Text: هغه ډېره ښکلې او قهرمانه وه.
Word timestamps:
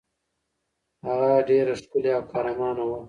هغه 1.07 1.31
ډېره 1.49 1.73
ښکلې 1.81 2.09
او 2.17 2.23
قهرمانه 2.31 2.83
وه. 2.89 2.97